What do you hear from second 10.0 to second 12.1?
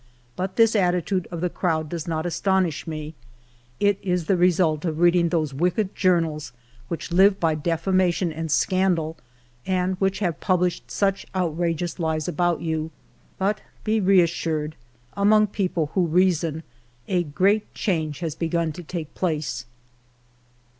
have published such outrageous